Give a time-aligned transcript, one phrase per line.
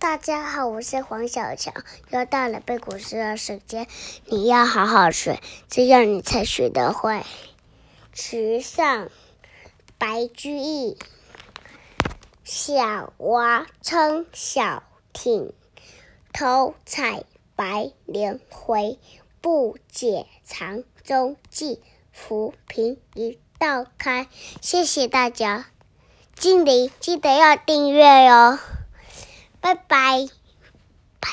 [0.00, 1.72] 大家好，我是黄小强，
[2.10, 3.86] 又到了背古诗的时间，
[4.26, 7.22] 你要好好学，这样你才学得会。
[8.12, 9.10] 池上
[9.96, 10.98] 白居易，
[12.42, 14.82] 小娃撑小
[15.12, 15.52] 艇，
[16.32, 17.22] 偷采
[17.54, 18.98] 白莲回，
[19.40, 21.80] 不解藏踪迹，
[22.10, 24.26] 浮萍一道开。
[24.60, 25.66] 谢谢大家，
[26.34, 28.58] 敬礼记得要订阅哟。
[30.12, 30.41] Bye.